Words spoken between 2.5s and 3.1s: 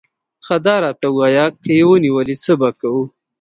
به کوو؟